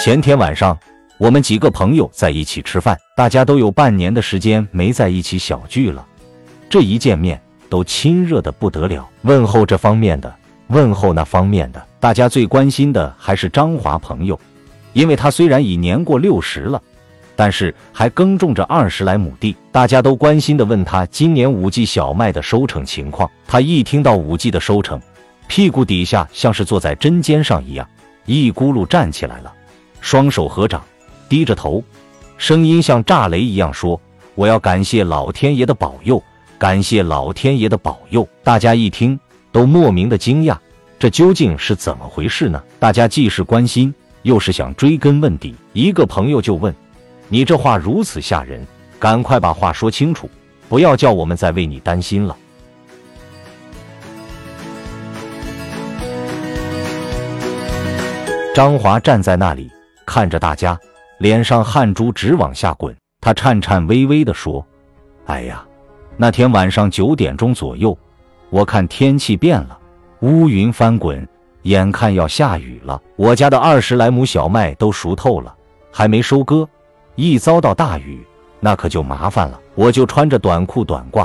[0.00, 0.78] 前天晚上，
[1.18, 6.06] 我们几个朋友在一起吃饭，大家都有半年的时间没在一起小聚了。
[6.70, 7.38] 这一见面，
[7.68, 10.34] 都亲热的不得了，问候这方面的，
[10.68, 11.86] 问候那方面的。
[12.00, 14.40] 大家最关心的还是张华朋友，
[14.94, 16.80] 因为他虽然已年过六十了，
[17.36, 19.54] 但是还耕种着二十来亩地。
[19.70, 23.30] 大家都关心的问他今年五季小麦的收成情况。
[23.46, 24.98] 他一听到五季的收成，
[25.46, 27.86] 屁股底下像是坐在针尖上一样，
[28.24, 29.52] 一咕噜站起来了。
[30.00, 30.82] 双手合掌，
[31.28, 31.82] 低着头，
[32.38, 34.00] 声音像炸雷一样说
[34.34, 36.22] ：“我要感谢老天爷的保佑，
[36.58, 39.18] 感谢老天爷的保佑。”大家一听，
[39.52, 40.56] 都莫名的惊讶，
[40.98, 42.62] 这究竟是怎么回事呢？
[42.78, 45.54] 大家既是关心，又是想追根问底。
[45.72, 46.74] 一个朋友就问
[47.28, 48.66] ：“你这话如此吓人，
[48.98, 50.28] 赶快把话说清楚，
[50.68, 52.36] 不要叫我们再为你担心了。”
[58.52, 59.70] 张华站在那里。
[60.10, 60.76] 看着大家，
[61.18, 62.92] 脸上汗珠直往下滚。
[63.20, 64.66] 他颤颤巍巍地说
[65.26, 65.64] ：“哎呀，
[66.16, 67.96] 那天晚上九点钟左右，
[68.48, 69.78] 我看天气变了，
[70.22, 71.24] 乌云翻滚，
[71.62, 73.00] 眼看要下雨了。
[73.14, 75.54] 我家的二十来亩小麦都熟透了，
[75.92, 76.68] 还没收割，
[77.14, 78.20] 一遭到大雨，
[78.58, 79.60] 那可就麻烦了。
[79.76, 81.24] 我就穿着短裤短褂，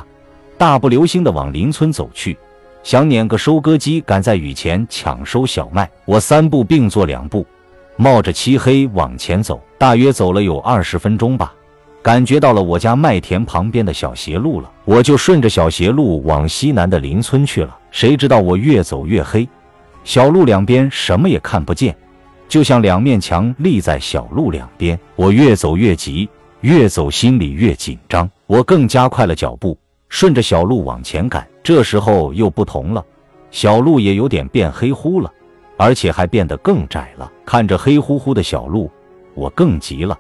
[0.60, 2.38] 大步流星地往邻村走去，
[2.84, 5.90] 想撵个收割机赶在雨前抢收小麦。
[6.06, 7.44] 我三步并作两步。”
[7.98, 11.54] 冒着漆黑往前走，大约走了有二十分钟吧，
[12.02, 17.76] 感觉到了我家麦田旁边的小斜路了，我就顺着小斜路往西南的邻村去了。
[17.92, 19.48] 谁知道我越走越黑，
[20.04, 21.96] 小路两边什么也看不见，
[22.50, 25.00] 就像两面墙立在小路两边。
[25.16, 26.28] 我越走越急，
[26.60, 29.78] 越走心里越紧张，我更加快了脚步，
[30.10, 31.48] 顺着小路往前赶。
[31.64, 33.04] 这时候又不同了，
[33.52, 35.32] 小路也有点变黑乎了。
[35.78, 37.32] 而且还变得更窄了。
[37.46, 38.90] 看着黑乎乎的小路，
[39.34, 40.18] 我更急了，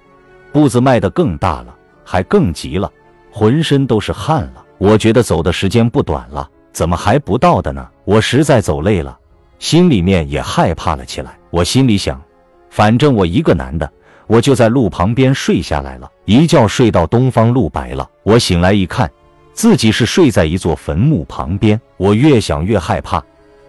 [0.51, 2.91] 步子迈得更大了，还更急了，
[3.31, 4.63] 浑身都是汗了。
[4.77, 7.87] 我觉得走的时间不短了，怎么还不到的呢？
[8.03, 9.17] 我实在走累了，
[9.57, 11.37] 心里面也害怕了起来。
[11.49, 12.21] 我心里想，
[12.69, 13.89] 反正我一个男的，
[14.27, 18.09] 我就在路旁边睡下来了，一觉睡到东方露白了。
[18.23, 19.09] 我醒来一看，
[19.53, 21.79] 自己是睡在一座坟墓旁边。
[21.95, 23.23] 我越想越害怕。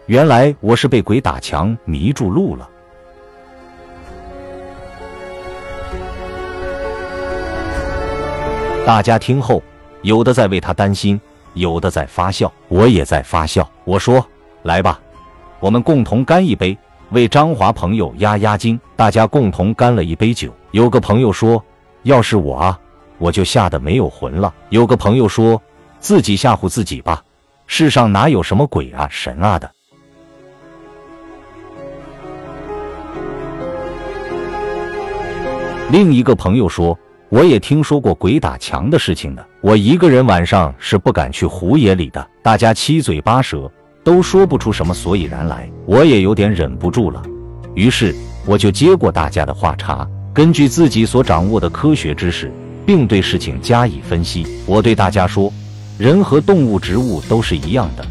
[0.06, 2.68] 原来我是被鬼打墙迷住路了。
[8.86, 9.60] 大家听后，
[10.02, 11.20] 有的在为他担心，
[11.54, 13.68] 有的在发笑，我也在发笑。
[13.84, 14.24] 我说
[14.62, 15.00] ：“来吧，
[15.58, 16.78] 我们共同干一杯，
[17.10, 20.54] 为张华朋友压压惊。”大家共同干了一杯酒。
[20.70, 21.60] 有个朋友说
[22.04, 22.78] ：“要是我啊，
[23.18, 25.60] 我就吓得没有魂了。”有个朋友说
[25.98, 27.24] ：“自己吓唬自己吧，
[27.66, 29.68] 世上哪有什么鬼啊神啊的。”
[35.88, 36.98] 另一个朋友说
[37.30, 43.70] ：“我也听说过鬼打墙的事情的，我一个人晚上是不敢去胡野里的。”大家七嘴八舌，
[44.02, 45.70] 都说不出什么所以然来。
[45.86, 47.22] 我也有点忍不住了，
[47.74, 48.12] 于是
[48.44, 50.04] 我就接过大家的话茬，
[50.34, 52.52] 根据自己所掌握的科学知识，
[52.84, 54.44] 并对事情加以分析。
[54.66, 55.52] 我对大家说
[55.98, 58.04] ：“人和动物、植物都是一样的，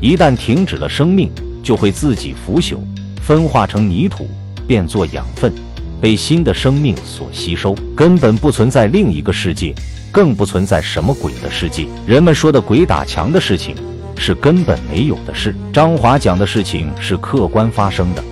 [0.00, 1.30] 一旦停止了生命，
[1.62, 2.78] 就会自己腐朽，
[3.20, 4.26] 分化成泥土，
[4.66, 5.52] 变作养分。”
[6.00, 9.74] 被新的生命所吸收，根本不存在另一个世界，
[10.10, 11.86] 更不存在什么鬼的世界。
[12.06, 13.76] 人们说的鬼打墙的事情，
[14.16, 15.54] 是根本没有的事。
[15.72, 18.24] 张华讲的事情是客观发生的，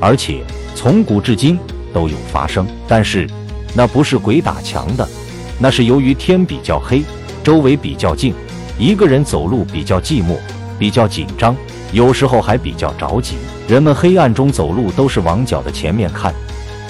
[0.00, 0.42] 而且
[0.74, 1.58] 从古至今
[1.92, 2.66] 都有发生。
[2.88, 3.28] 但是，
[3.74, 5.06] 那不是鬼打墙的，
[5.58, 7.02] 那是由于天比较黑，
[7.44, 8.34] 周围比较静，
[8.78, 10.36] 一个人走路比较寂寞，
[10.78, 11.54] 比较紧张，
[11.92, 13.34] 有时候还比较着急。
[13.68, 16.34] 人们黑暗中走路都是往脚的前面看。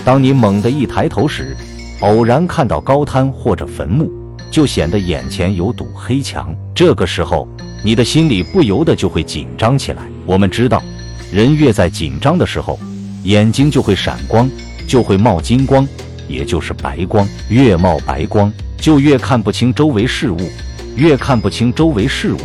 [0.04, 1.56] 当你猛地一抬头时，
[2.00, 4.10] 偶然看到高滩或者坟墓，
[4.50, 6.52] 就显得眼前有堵黑墙。
[6.74, 7.46] 这个时候，
[7.84, 10.02] 你的心里不由得就会紧张起来。
[10.26, 10.82] 我们知道，
[11.32, 12.78] 人越在紧张的时候，
[13.22, 14.50] 眼睛就会闪光，
[14.88, 15.86] 就会冒金光，
[16.26, 17.24] 也就是白光。
[17.48, 20.38] 越冒白光，就越看不清周围事物；
[20.96, 22.40] 越看不清周围事物，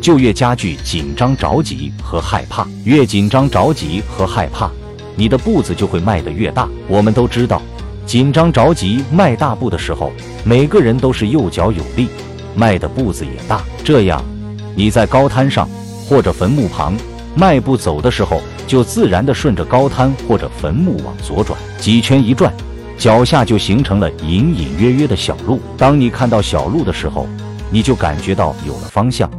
[0.00, 2.64] 就越加剧紧张、着急和害怕。
[2.84, 4.70] 越紧张、着急和害怕。
[5.16, 6.68] 你的步子就会迈得越大。
[6.88, 7.60] 我们都知道，
[8.06, 10.12] 紧张着急迈大步的时候，
[10.44, 12.08] 每个人都是右脚有力，
[12.54, 13.62] 迈的步子也大。
[13.84, 14.22] 这样，
[14.74, 15.68] 你在高滩上
[16.08, 16.96] 或者坟墓旁
[17.34, 22.52] 迈步走的时候，就自然的顺着高滩或者坟墓往左转几圈一转，
[22.98, 25.60] 脚下就形成了隐隐约约的小路。
[25.76, 27.26] 当你看到小路的时候，
[27.70, 29.30] 你就感觉到有了方向，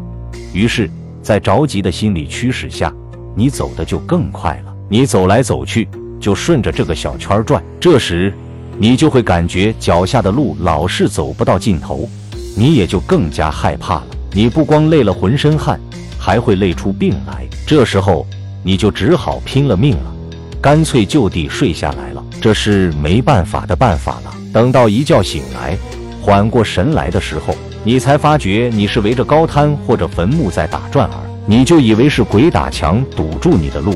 [0.53, 0.89] 于是，
[1.21, 2.91] 在着急的心理驱使下，
[3.35, 4.72] 你走的就更快了。
[4.93, 5.87] 你走来走去，
[6.19, 7.59] 就顺着这个小圈转。
[7.79, 8.31] 这时，
[8.77, 12.07] 你就会感觉脚下的路老是走不到尽头，
[12.55, 14.07] 你也就更加害怕了。
[14.33, 15.81] 你不光累了浑身汗，
[16.19, 17.43] 还会累出病来。
[17.65, 18.23] 这时候，
[18.61, 20.13] 你就只好拼了命了，
[20.61, 22.23] 干脆就地睡下来了。
[22.39, 24.31] 这是没办法的办法了。
[24.53, 25.75] 等到一觉醒来，
[26.21, 33.95] 缓过神来的时候，你才发觉你是围着高滩或者坟墓在打转儿，你就以为是鬼打墙堵住你的路。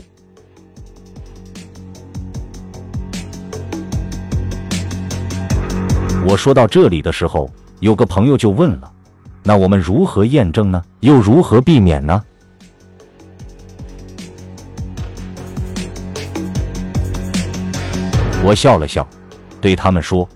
[6.30, 8.92] 我说到这里的时候，有个朋友就问了
[9.44, 10.84] ：“那我们如何验证呢？
[11.00, 12.22] 又如何避免呢？”
[18.44, 19.08] 我笑了笑，
[19.62, 20.28] 对他们说：“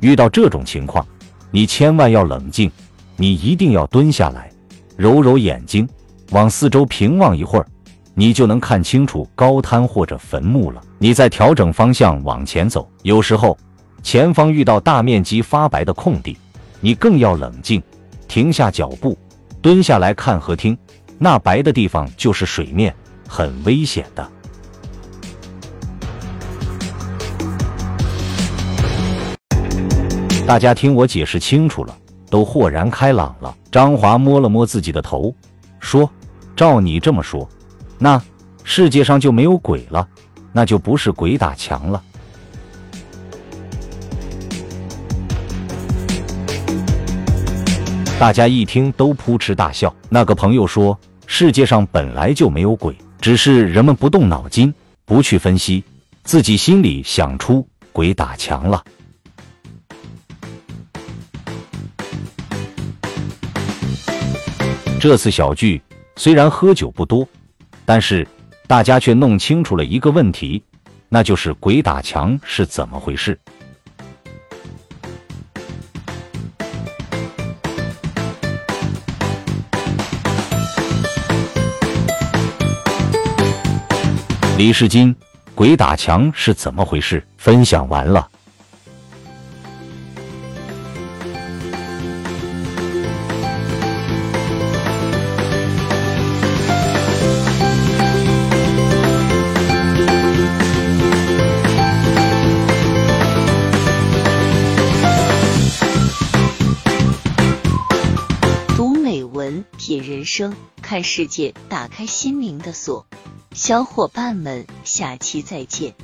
[0.00, 1.06] 遇到这种情况，
[1.50, 2.70] 你千万要冷静，
[3.16, 4.52] 你一定要蹲下来，
[4.94, 5.88] 揉揉眼睛，
[6.32, 7.66] 往四周平望一会儿，
[8.12, 10.82] 你就能看清楚高滩或者坟墓了。
[10.98, 12.86] 你再调整方向往前走。
[13.04, 13.56] 有时候。”
[14.02, 16.36] 前方遇到大面积发白的空地，
[16.80, 17.82] 你更要冷静，
[18.26, 19.16] 停下脚步，
[19.62, 20.76] 蹲下来看和听，
[21.18, 22.94] 那白的地方就是水面，
[23.28, 24.28] 很危险的。
[30.46, 31.96] 大家听我解释清楚了，
[32.28, 33.54] 都豁然开朗了。
[33.70, 35.32] 张华摸了摸自己的头，
[35.78, 36.10] 说
[36.56, 37.48] ：“照你这么说，
[37.98, 38.20] 那
[38.64, 40.08] 世界上就没有鬼了，
[40.52, 42.02] 那就不是鬼打墙了。”
[48.20, 49.96] 大家一听都扑哧大笑。
[50.10, 54.74] 那个朋友说：“世界上本来就没有鬼，只是人们不动脑筋，
[55.06, 55.82] 不去分析，
[56.22, 58.84] 自己心里想出鬼打墙了。”
[65.00, 65.80] 这次小聚
[66.16, 67.26] 虽然喝酒不多，
[67.86, 68.28] 但是
[68.66, 70.62] 大家却弄清楚了一个问题，
[71.08, 73.40] 那就是鬼打墙是怎么回事。
[84.60, 85.16] 李世金，
[85.54, 87.26] 鬼打墙是怎么回事？
[87.38, 88.28] 分享完了。
[108.76, 113.06] 读美文，品人生，看世界，打开心灵的锁。
[113.52, 115.94] 小伙伴们下期再见。